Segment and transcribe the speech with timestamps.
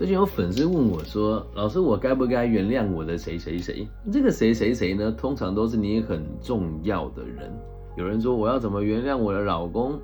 [0.00, 7.52] 最近有粉丝问我说：“老师，我该不该原谅我的谁谁谁？”这个谁谁谁呢，通常都是你很重要的人。
[7.98, 10.00] 有人说：“我要怎么原谅我的老公？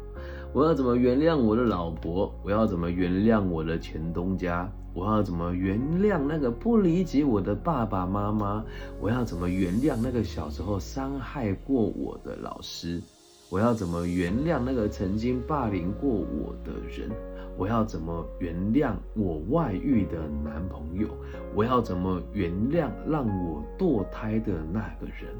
[0.52, 2.30] 我要怎么原谅我的老婆？
[2.44, 4.70] 我要怎么原谅我的前东家？
[4.92, 8.62] 我要怎么原谅那个不理解我的爸爸妈妈？
[9.00, 13.00] 我要怎么原谅那个小时候伤害过我的老师？
[13.48, 17.10] 我要怎么原谅那个曾经霸凌过我的人？”
[17.58, 21.08] 我要怎么原谅我外遇的男朋友？
[21.54, 25.34] 我要怎么原谅让我堕胎的那个人？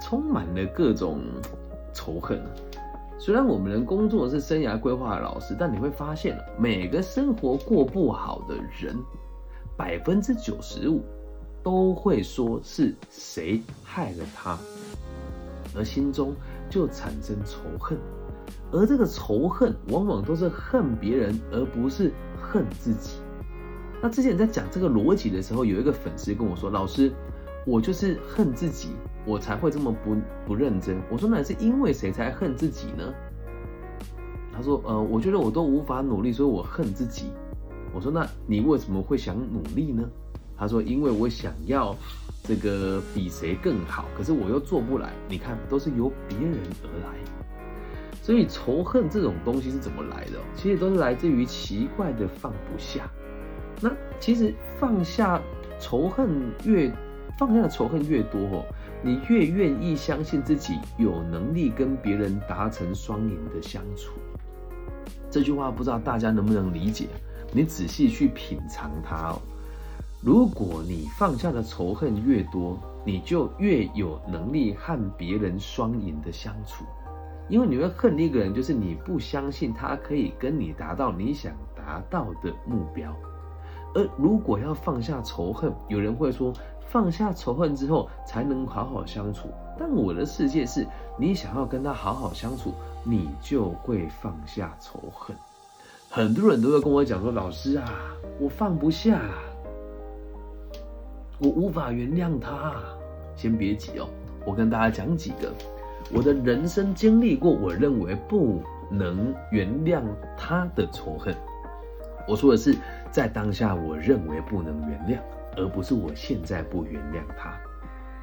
[0.00, 1.20] 充满了各种
[1.92, 2.42] 仇恨。
[3.18, 8.96] 虽然我们的工作是生涯规划的老师，但你会发现，每个生活过不好的人，
[9.76, 11.02] 百分之九十五
[11.62, 14.58] 都会说是谁害了他，
[15.76, 16.34] 而心中
[16.70, 17.98] 就产生仇恨。
[18.72, 23.16] 而这个仇恨往往都是恨别人，而不是恨自己。
[24.02, 27.12] 那之前在讲这个逻辑的时候，有一个粉丝跟我说：“老师，
[27.66, 28.88] 我就是恨自己，
[29.26, 33.12] 我才会这么不不认真。”我说：“那是因为谁才恨自己呢？”
[34.56, 37.26] 他说：“呃，我觉得我都无法努力，所以我恨自己。”
[37.92, 40.02] 我说：“那你为什么会想努力呢？”
[40.56, 41.94] 他说：“因为我想要
[42.44, 45.12] 这个比谁更好，可是我又做不来。
[45.28, 47.18] 你看，都是由别人而来。”
[48.30, 50.38] 所以仇恨这种东西是怎么来的？
[50.54, 53.10] 其实都是来自于奇怪的放不下。
[53.80, 55.42] 那其实放下
[55.80, 56.30] 仇恨
[56.64, 56.92] 越
[57.36, 58.64] 放下的仇恨越多，
[59.02, 64.12] 你越愿意相信自己有能力跟别人达成双赢的相处。
[65.28, 67.08] 这句话不知道大家能不能理解？
[67.52, 69.42] 你仔细去品尝它哦。
[70.22, 76.84] 如果你放下的仇恨越多，你就越有能力和别人双赢的相处。
[77.50, 83.12] 因为你会恨一个人，就是你不相信他可以跟你达到你想达到的目标。
[83.92, 86.52] 而如果要放下仇恨，有人会说
[86.88, 89.48] 放下仇恨之后才能好好相处。
[89.76, 90.86] 但我的世界是，
[91.18, 95.36] 你想要跟他好好相处，你就会放下仇恨。
[96.08, 97.90] 很多人都会跟我讲说：“老师啊，
[98.38, 99.20] 我放不下，
[101.40, 102.74] 我无法原谅他。”
[103.34, 104.06] 先别急哦，
[104.44, 105.52] 我跟大家讲几个。
[106.12, 110.02] 我的人生经历过，我认为不能原谅
[110.36, 111.34] 他的仇恨。
[112.28, 112.76] 我说的是，
[113.10, 115.20] 在当下我认为不能原谅，
[115.56, 117.58] 而不是我现在不原谅他，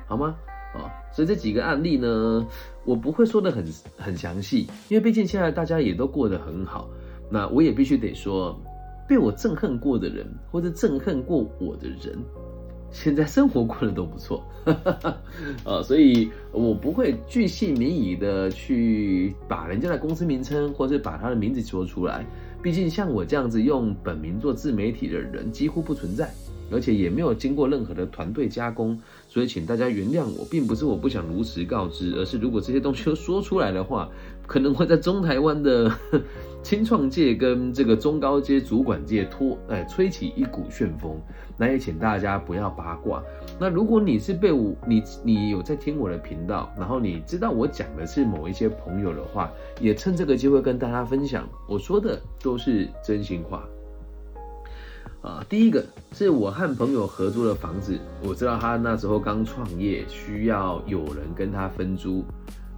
[0.06, 0.36] 好吗？
[0.74, 2.46] 啊，所以这几个案例呢，
[2.84, 3.66] 我不会说的很
[3.98, 6.90] 很详细，因为毕竟现在大家也都过得很好。
[7.30, 8.58] 那我也必须得说，
[9.08, 12.18] 被我憎恨过的人，或者憎恨过我的人。
[12.92, 14.44] 现在生活过得都不错，
[15.64, 22.26] 啊， 所以我不会巨细靡遗的去把人家的公司名称或者把他的名字说出来，
[22.62, 26.32] 毕竟像我这样子用本名做自媒体的人几乎不存在，
[26.72, 29.00] 而且也没有经过任何的团队加工，
[29.30, 34.10] 所以请大家原谅我，并不是我不想如实告知，而是如果这些东西都说出来的话，
[34.48, 35.92] 可能会在中台湾的。
[36.64, 41.18] 清创界跟这个中高阶主管界拖，哎，吹起一股旋风。
[41.56, 43.24] 那也请大家不要八卦。
[43.58, 49.50] 那如果你是被我，你你有在听我的频道，然后你知道我讲的是某一些朋友的话，
[49.80, 53.64] 也趁这个机会跟大家分享，我说的都是真心话。
[55.22, 62.26] 啊，第一个是我和朋友合租的房子，我知道他那时候刚创业，需要有人跟他分租。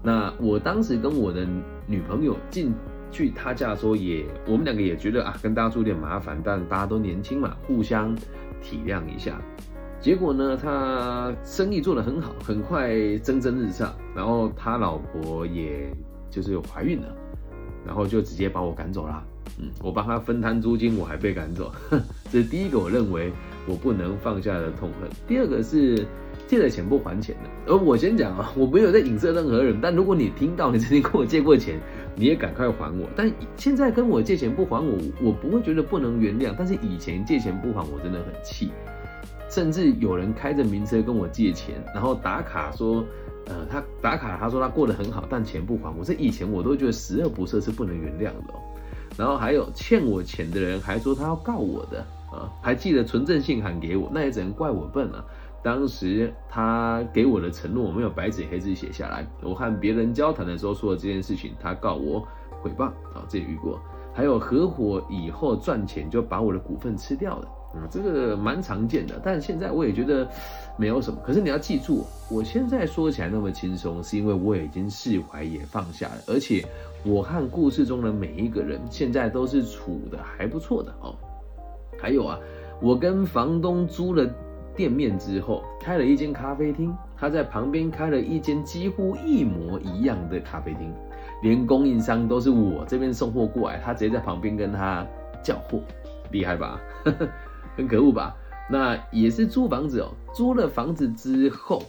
[0.02, 1.48] 那我当时跟我的
[1.88, 2.74] 女朋友进。
[3.12, 8.16] 去他家的时候，也我们两个也觉得啊，跟大家住有点麻烦，但大家都年轻嘛，互相
[8.62, 9.42] 体谅一下。
[10.00, 15.92] 结果呢，他生意做得很好，很快蒸蒸日上，然后他老婆也
[16.30, 17.08] 就是有怀孕了，
[17.84, 19.24] 然后就直接把我赶走了。
[19.60, 21.74] 嗯，我帮他分摊租金，我还被赶走，
[22.32, 23.34] 这是第一个我认为
[23.66, 25.10] 我不能放下的痛恨。
[25.28, 26.06] 第二个是。
[26.50, 29.78] 借了钱不还钱的，而我先讲啊， 我没有在影射任何人。
[29.80, 31.80] 但如果你听到你曾经跟我借过钱，
[32.16, 33.08] 你也赶快还我。
[33.16, 36.52] 但现在跟我借钱不还我，我不会觉得不能原谅。
[36.58, 38.72] 但是以前借钱不还，我真的很气。
[39.48, 43.06] 甚至有人开着名车跟我借钱，然后打卡说，
[43.46, 46.04] 呃，他打卡他说他过得很好，但钱不还我。
[46.04, 48.54] 这以前我都觉得十恶不赦是不能原谅的。
[49.16, 52.00] 然后还有欠我钱的人还说他要告我的
[52.32, 55.24] 啊，还寄了存证信函给我，那也只能怪我笨了。
[55.62, 59.28] 当时他给我的承诺，我没有白纸黑字写下来。
[59.42, 62.26] 我和别人交谈的时候说了这件事情，他告我
[62.64, 63.80] 诽谤啊，这遇过。
[64.14, 69.22] 还有合伙以后赚钱就把我的股份吃掉的，嗯，这个蛮常见的。
[69.24, 70.28] 但现在我也觉得
[70.78, 71.20] 没有什么。
[71.26, 76.66] 可是你要记住，我现在说起来那么轻松，是因为我已经释怀也放下了，而且
[77.06, 81.16] 我和故事中的每一个人现在都是处的还不错的哦。
[81.98, 82.40] 还有啊。
[82.82, 84.26] 我跟房东租了
[84.80, 90.94] 店面之后，开了一间咖啡厅，他在旁边开了一间几乎一模一样的咖啡厅，
[91.44, 95.06] 连供应商都是我这边送货过来，他直接在旁边跟他
[95.44, 95.82] 叫货，
[96.32, 96.80] 厉害吧？
[97.76, 98.34] 很可恶吧？
[98.72, 101.84] 那也是租房子哦，租了房子之后，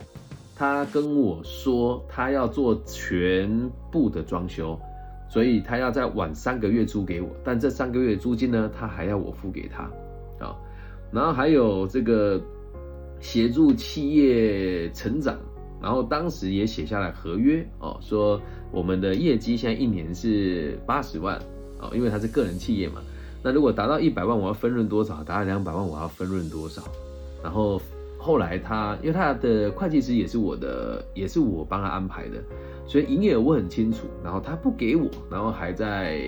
[0.57, 4.77] 他跟我说他要做全部的装修。
[5.29, 9.85] 所以他要再晚三个月租给我，但这三个月租金呢，他还要我付给他，
[10.45, 10.57] 啊，
[11.13, 12.43] 然后还有这个
[13.21, 15.39] 协助企业成长，
[15.81, 18.41] 然后当时也写下来合约哦，说
[18.73, 21.39] 我们的业绩现在一年是八十万
[21.81, 23.01] 哦，因为他是个人企业嘛，
[23.43, 25.23] 那如果达到一百万，我要分润多少？
[25.23, 26.83] 达到两百万，我要分润多少？
[27.43, 27.81] 然后。
[28.23, 32.37] 后来他，因为他的会计师也是我的，也是我帮他安排的，
[32.87, 34.07] 所以营业额我很清楚。
[34.23, 36.21] 然后他不给我，然后还在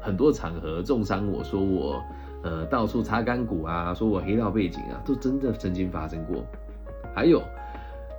[0.00, 2.02] 很多场合重伤我说我，
[2.44, 6.44] 呃，到处擦干股啊，说我黑道背景啊，都真的曾经发生过。
[7.14, 7.42] 还有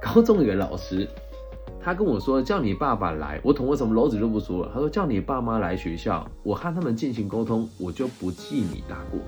[0.01, 1.07] 高中有个老师，
[1.79, 4.71] 他跟我说叫你爸爸来，我捅我什么篓子就不说了。
[4.73, 9.19] 他说叫你爸妈来学校，我和他们进行沟通，我就不记你大过。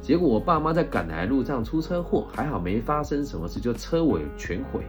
[0.00, 4.80] 结果我爸妈在赶来路上出车祸，还好没发生什么事，就车尾全毁。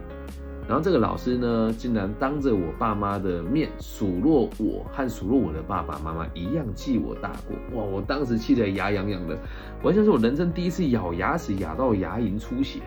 [0.66, 7.78] 然后这个老师呢，竟然当着我爸妈的面数落我和数落我的爸爸妈妈一样记我大过。
[7.78, 7.84] 哇！
[7.84, 9.38] 我当时气得牙痒痒的，
[9.82, 12.80] 完全是我人生第一次咬牙齿咬到牙龈出血。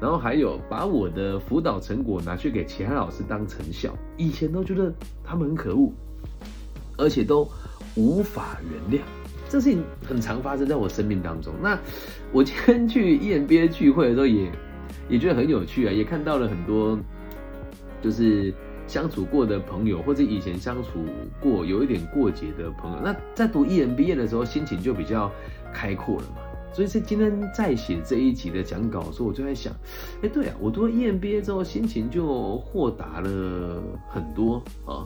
[0.00, 5.92] 然后还有把我的辅导成果拿去给其他老师当成效，以前都觉得他们很可恶，
[6.96, 7.48] 而且都
[7.94, 8.56] 无法
[8.90, 9.04] 原谅。
[9.48, 11.52] 这事情很常发生在我生命当中。
[11.62, 11.78] 那
[12.32, 14.50] 我今天去 EMBA 聚会的时候，也
[15.12, 16.98] 也觉得很有趣啊，也看到了很多
[18.02, 18.52] 就是
[18.86, 21.04] 相处过的朋友，或者以前相处
[21.38, 22.98] 过有一点过节的朋友。
[23.04, 25.30] 那在读 EMBA 的时候，心情就比较
[25.70, 26.36] 开阔了嘛。
[26.72, 29.70] 所以是今天在写这一集的讲稿的时候，我就在想，
[30.22, 35.04] 哎，对啊，我读了 EMBA 之后，心情就豁达了很多啊。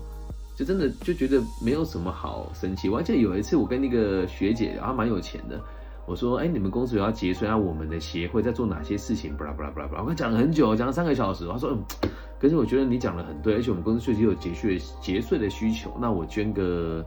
[0.54, 2.88] 就真的就觉得没有什么好生气。
[2.88, 5.60] 我还记得有一次，我跟那个学姐，她蛮有钱的，
[6.06, 7.56] 我说：“哎，你们公司有要结税啊？
[7.56, 11.46] 我们的协会在做哪些事情？”巴拉巴拉巴拉巴拉，我讲了很久，讲了三个小时。
[11.48, 11.70] 他说
[12.02, 15.92] ：“嗯，可是我觉得你讲的很对，而且我们公司确实有结税结税的需求。
[16.00, 17.04] 那我捐个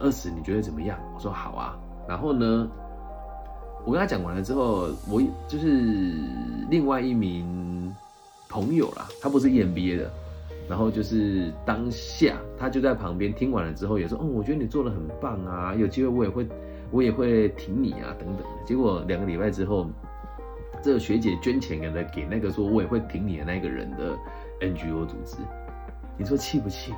[0.00, 1.76] 二十，你觉得怎么样？”我说：“好啊。”
[2.08, 2.70] 然后呢，
[3.84, 6.14] 我跟他讲完了之后，我就是
[6.70, 7.94] 另外一名
[8.48, 10.10] 朋友啦，他不是 EMBA 的。
[10.68, 16.46] 然后就是当下，他就在旁边听完了之后，也说：“哦，我觉得你做的很棒啊，有机会我也会，
[16.90, 19.90] 我也会挺你啊，等等。”结果两个礼拜之后，
[20.82, 24.16] 这个学姐捐钱给了给那个说我也会挺你的那个人的
[24.60, 25.36] NGO 组织，
[26.16, 26.92] 你说气不气？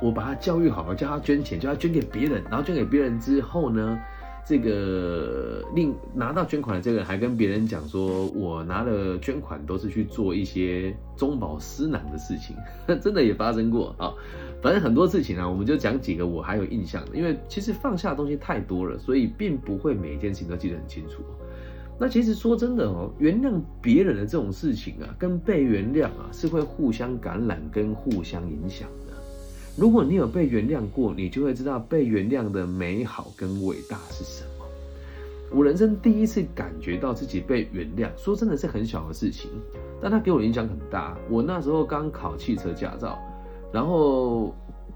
[0.00, 3.98] 我把他教育好了，叫他捐钱，叫他捐给别人，然后捐给别人之后呢？
[4.44, 12.56] 这个另拿到捐款的这个人还跟别人讲说，我拿了捐款都是去做一些中饱私囊的事情，
[13.00, 14.12] 真的也发生过啊。
[14.62, 21.22] 反正很多事情啊，我们就讲几个我还有印象的，因为其实放下的东西太多了，所以并不会每一件事情都记得很清楚。
[21.98, 29.12] 那其实说真的哦，原谅别人的这种事情啊，跟被原谅啊，是会互相感染跟互相影响的。
[29.76, 34.64] 如果你有被原谅过，你就会知道被原谅的美好跟伟大是什么。
[35.50, 39.50] 我人生第一次感觉到自己被原谅，说真的是很小的事情，
[40.00, 41.16] 但它给我影响很大。
[41.28, 43.18] 我那时候刚考汽车驾照，
[43.72, 44.54] 然后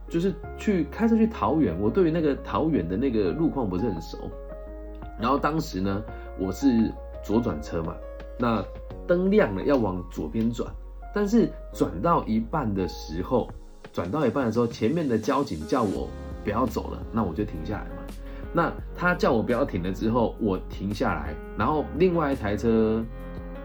[0.09, 4.19] 就是去开车去桃园，我对于那个桃园的那个路况不是很熟。
[5.21, 6.03] 然后当时呢，
[6.39, 6.93] 我是
[7.25, 7.95] 左转车嘛，
[8.39, 8.65] 那
[9.07, 10.71] 灯亮了要往左边转，
[11.15, 13.49] 但是转到一半的时候。
[13.93, 16.07] 转到一半的时候，前面的交警叫我
[16.45, 18.03] 不要走了，那我就停下来嘛。
[18.53, 23.03] 那他叫我不要停了之后，我停下来，然后另外一台车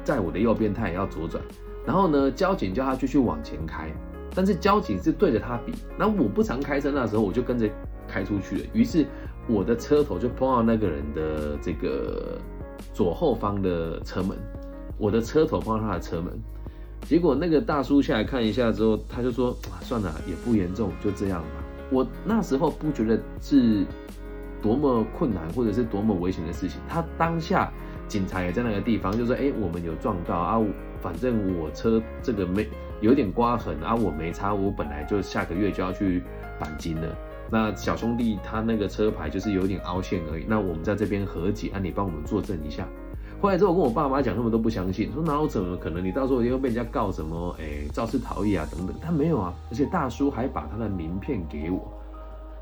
[0.05, 1.43] 在我的右边，他也要左转。
[1.85, 3.91] 然后呢，交警叫他继续往前开，
[4.33, 5.73] 但是交警是对着他比。
[5.97, 7.69] 那我不常开车，那时候我就跟着
[8.07, 8.65] 开出去了。
[8.73, 9.05] 于是
[9.47, 12.39] 我的车头就碰到那个人的这个
[12.93, 14.37] 左后方的车门，
[14.97, 16.31] 我的车头碰到他的车门。
[17.03, 23.83] 结果那个大叔下来看一下之后，他就说：“算了，也不严重，就这样吧。”我那时候不觉得是
[24.61, 26.79] 多么困难或者是多么危险的事情。
[26.87, 27.73] 他当下
[28.07, 30.61] 警察也在那个地方，就说：“哎，我们有撞到啊，
[31.01, 32.69] 反正我车这个没
[33.01, 36.23] 有点刮痕啊，我没擦，我本来就下个月就要去
[36.59, 37.13] 钣金了。
[37.49, 40.45] 那小兄弟他那个车牌就是有点凹陷而已。
[40.47, 42.87] 那我们在这边和解，啊，你帮我们作证一下。”
[43.41, 46.05] 后来之后，我跟我爸妈讲，他们都不相信，说哪有怎么可能？
[46.05, 47.55] 你到时候又被人家告什么？
[47.59, 48.95] 哎，肇事逃逸啊等等。
[49.01, 51.91] 他没有啊，而且大叔还把他的名片给我。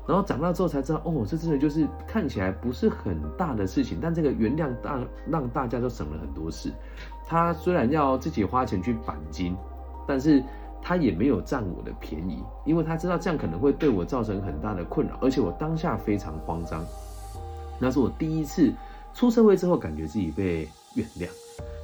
[0.08, 6.72] 然后长大之后才知道，哦，这真的就是看起来不是很大的事情，但这个原谅大让大家都省了很多事。
[7.28, 9.54] 他虽然要自己花钱去钣金，
[10.06, 10.42] 但是
[10.82, 16.84] 他也没有占我的便宜，因为他知道这样可能会对我造成很大的困扰，而且我当下非常慌张。
[17.78, 18.72] 那是我第一次
[19.14, 21.28] 出社会之后，感觉自己被原谅。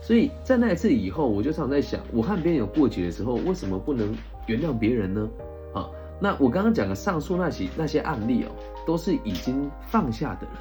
[0.03, 4.15] 所以在那一次以后，我就常在想，我和别人有过节的时候，为什么不能
[4.47, 5.29] 原谅别人呢？
[5.75, 8.51] 啊，那我刚刚讲的上述那些那些案例哦，
[8.87, 10.53] 都是已经放下的了。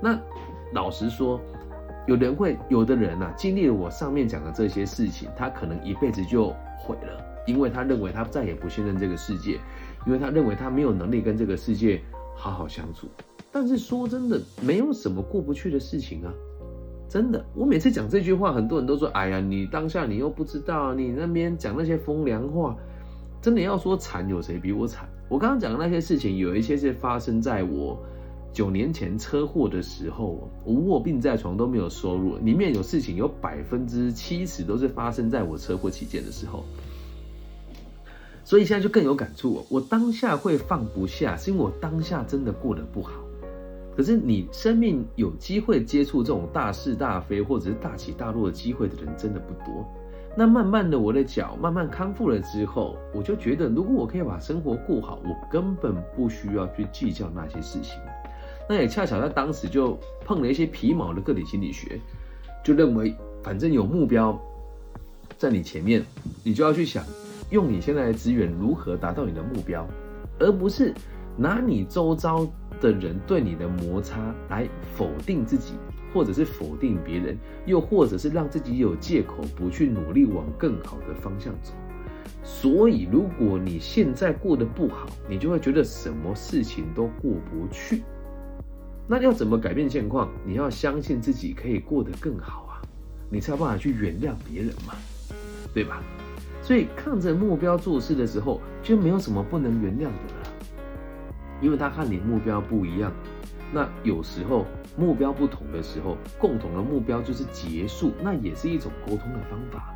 [0.00, 0.18] 那
[0.72, 1.38] 老实说，
[2.06, 6.54] 有人会有的人呐，经历了我上面讲的这些事情，他可能一辈子就
[6.90, 9.60] 毁了，因为他认为他再也不信任这个世界，
[10.06, 12.00] 因为他认为他没有能力跟这个世界
[12.34, 13.06] 好好相处。
[13.52, 16.32] 但是说真的，没有什么过不去的事情啊。
[17.08, 22.76] 真的，我每次讲这句话，很多人都说：“哎呀，你当下你又不知道，你那边讲那些风凉话，
[23.40, 27.98] 真的要说惨，有谁比我惨？”我刚刚讲的那些事情，有一些是发生在我
[28.52, 36.64] 九年前车祸的时候，我卧病在床都没有收入，里面有事情有百分之七十都是发生在我车祸期间的时候，
[38.44, 39.64] 所以现在就更有感触。
[39.68, 43.12] 我当下会放不下，是因为我当下真的过得不好。
[43.96, 49.86] 可是你生命有机会接触这种大是大非或者是大起大落的机会的人真的不多。
[50.36, 57.98] 那慢慢的，我的脚慢慢康复了之后，我就觉得，如果我可以把生活过好，我根本不需要去计较那些事情。
[58.70, 61.98] 那也恰巧在当时就碰了一些皮毛的个体心理学，
[62.62, 63.12] 就认为
[63.42, 64.40] 反正有目标
[65.36, 66.06] 在你前面，
[66.44, 67.04] 你就要去想
[67.50, 69.84] 用你现在的资源如何达到你的目标，
[70.38, 70.94] 而不是
[71.36, 72.48] 拿你周遭。
[72.80, 75.74] 的人对你的摩擦来否定自己，
[76.14, 77.36] 或者是否定别人，
[77.66, 81.74] 又或者是让自己有借口不去努力往更好的方向走。
[82.42, 88.02] 所以，如果你现在过得不好，你就会觉得什么事情都过不去。
[89.10, 90.28] 那要怎么改变现况？
[90.44, 92.80] 你要相信自己可以过得更好啊，
[93.28, 94.94] 你才有办法去原谅别人嘛，
[95.74, 96.00] 对吧？
[96.62, 101.32] 所以，看着目标做事的时候，就没有什么不能原谅的了。
[101.60, 103.12] 因为他和你目标不一样，
[103.72, 104.64] 那有时候
[104.96, 109.92] 目标不同的时候，共同的目标就是结束，那也是一种沟通的方法。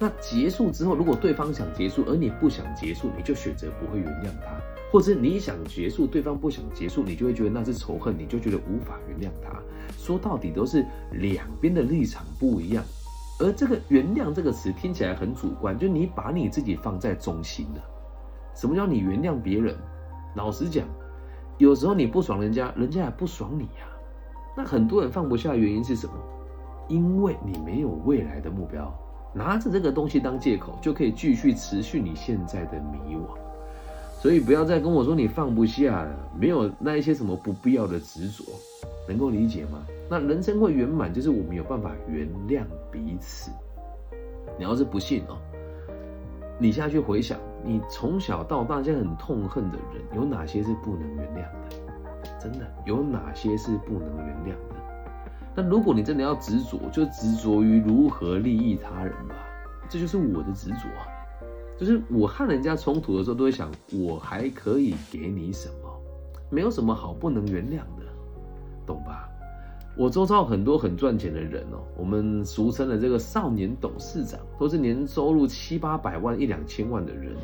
[0.00, 4.50] 那结束之后，如果对方想结束，而你不想结束，你就选择不会原谅他；
[4.90, 9.60] 或者你想结束，对方不想结束，你就会觉得那是仇恨，你就觉得无法原谅他。
[9.96, 12.82] 说到底都是两边的立场不一样，
[13.38, 17.82] 而这个“原谅”这个词听起来很主观，就你把你自己放在中心了。
[18.54, 19.76] 什么叫你原谅别人？
[20.34, 20.84] 老实讲。
[21.58, 23.86] 有时候你不爽人家，人家也不爽你呀。
[24.56, 26.14] 那很多人放不下的原因是什么？
[26.88, 28.92] 因为你没有未来的目标，
[29.32, 33.20] 拿着这个东西当借口，就可以继续持续你现在的迷惘。
[34.20, 38.44] 所以不要再跟我说你放不下了，没有那一些什么不必要的执着，
[39.08, 39.82] 能够理解吗？
[40.08, 43.50] 那人生会圆满，就是我们有办法原谅彼此。
[44.58, 45.38] 你要是不信哦，
[46.58, 47.38] 你现在去回想。
[47.64, 52.38] 你从小到大就很痛恨的人，有哪些是不能原谅的？
[52.40, 54.71] 真的有哪些是不能原谅的？
[55.54, 59.34] 那如果你真的要执着，就执着于如何利益他人吧。
[59.88, 61.04] 这就是我的执着啊！
[61.78, 65.90] 就是我和人家冲突的时候，都会想我还可以给你什么？
[66.48, 68.06] 没有什么好不能原谅的，
[68.86, 69.28] 懂吧？
[69.94, 77.36] 我周遭很多很赚钱的人哦，我们俗称的这个少年董事长，都是年收入七八百万、一两千万的人。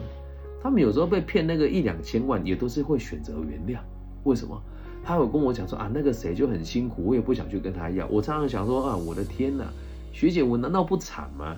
[0.62, 3.81] 他们有时候被骗那个一两千万，也都是会选择原谅。
[4.25, 4.59] 为什么？
[5.05, 8.07] 他有跟我讲说啊，那个谁就很辛苦，我也不想去跟他要。
[8.09, 9.64] 我常常想说啊，我的天哪，
[10.12, 11.57] 学姐，我难道不惨吗？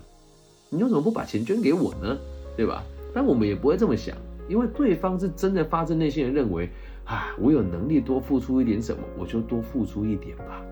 [0.68, 2.16] 你为什么不把钱捐给我呢？
[2.56, 2.85] 对吧？
[3.12, 4.16] 但我们也不会这么想，
[4.49, 6.68] 因为对方是真的发自内心的认为
[7.04, 10.62] 啊，我有能力多付出一点什么，我就多付出一点吧。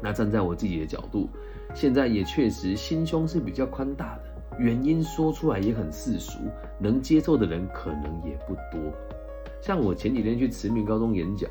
[0.00, 1.28] 那站在我自己的角度，
[1.74, 6.38] 现在也确实心胸是比较宽大的，原因说出来也很世俗，
[6.78, 8.92] 能接受的人可能也不多。
[9.60, 11.50] 像我前几天去慈明高中演讲，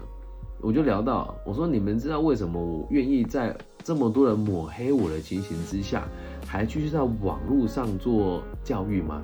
[0.62, 6.08] 我就聊到，我说你们知道为什么我愿意在这么多人抹黑我的情形之下，
[6.46, 9.22] 还继续在网络上做教育吗？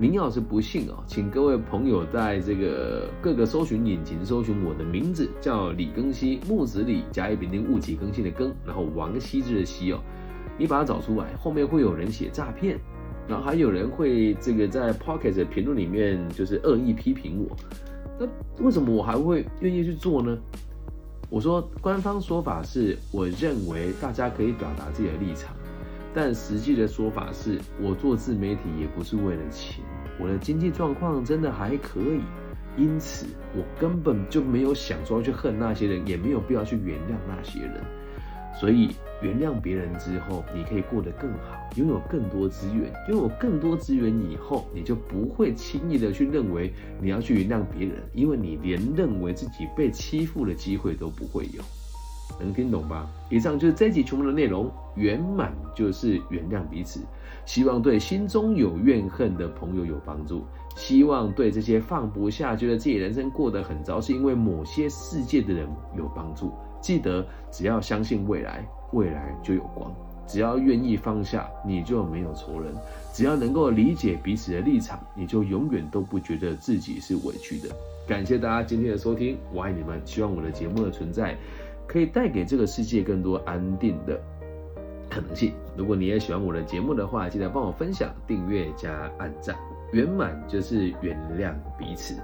[0.00, 9.98] 您要是不信哦，请各位朋友在这个各个搜寻引擎搜寻我的名字，叫李庚希，木子李，甲乙丙丁戊己庚辛的庚，然后王羲之的羲哦，
[10.56, 12.78] 你把它找出来，后面会有人写诈骗，
[13.26, 17.56] 然后还有人会这个在 Pocket 评论里面就是恶意批评我，
[18.18, 18.26] 那
[18.64, 20.36] 为什么我还会愿意去做呢？
[21.30, 25.54] 我说官方说法是我认为大家可以表达自己的立场。
[26.14, 29.84] 但实际的说法是，我做自媒体也不是为了钱，
[30.18, 32.22] 我的经济状况真的还可以，
[32.76, 37.84] 因此我根本就没有想说要去恨那些人，也没有必要去原谅那些人。
[38.58, 38.90] 所以
[39.22, 42.92] 原谅别人之后，你可以过得更好，拥有更多资源。
[43.08, 51.62] 拥有更多资源以后，你就不会轻易的去认为你要去原谅别人，因为你连认为自己被欺负的机会都不会有。
[52.40, 53.08] 能听懂吧？
[53.30, 57.00] 以上就是这集全部的内容，圆满就是原谅彼此。
[57.46, 60.44] 希望对心中有怨恨的朋友有帮助，
[60.76, 66.52] 希望对这些放不下、觉得自己人生过得很糟，是因为某些世界的人有帮助。
[66.80, 69.90] 记得，只要相信未来，未来就有光；
[70.26, 72.72] 只要愿意放下，你就没有仇人；
[73.12, 77.68] 只要能够理解彼此的立场，你就永远都不觉得自己是委屈的。
[78.06, 80.00] 感谢大家今天的收听，我爱你们。
[80.04, 81.36] 希望我的节目的存在，
[81.86, 84.18] 可以带给这个世界更多安定的
[85.10, 85.52] 可能性。
[85.76, 89.56] 如果你也喜欢我的节目的话，记得帮我分享、订阅加按赞。
[89.92, 92.14] 圆满就是原谅彼此。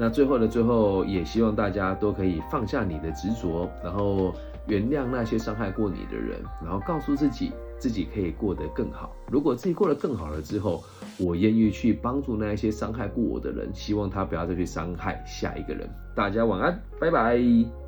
[0.00, 4.34] 那最后的最后，也希望大家都可以放下你的执着，然后
[4.66, 9.14] 原谅那些伤害过你的人，然后告诉自己，自己可以过得更好。
[9.30, 10.82] 如果自己过得更好了之后，
[11.18, 15.86] 我愿意去帮助那一些伤害过我的人，希望他不要再去伤害下一个人。
[16.16, 17.79] 大家晚安，拜拜。